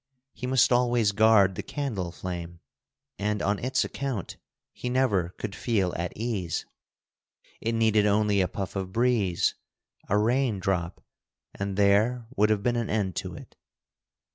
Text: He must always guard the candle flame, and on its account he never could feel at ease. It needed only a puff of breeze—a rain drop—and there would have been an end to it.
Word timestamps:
He 0.33 0.47
must 0.47 0.71
always 0.71 1.11
guard 1.11 1.53
the 1.53 1.61
candle 1.61 2.11
flame, 2.11 2.59
and 3.19 3.39
on 3.43 3.59
its 3.59 3.85
account 3.85 4.37
he 4.73 4.89
never 4.89 5.29
could 5.37 5.53
feel 5.53 5.93
at 5.95 6.11
ease. 6.17 6.65
It 7.59 7.73
needed 7.75 8.07
only 8.07 8.41
a 8.41 8.47
puff 8.47 8.75
of 8.75 8.91
breeze—a 8.91 10.17
rain 10.17 10.57
drop—and 10.59 11.77
there 11.77 12.25
would 12.35 12.49
have 12.49 12.63
been 12.63 12.77
an 12.77 12.89
end 12.89 13.15
to 13.17 13.35
it. 13.35 13.55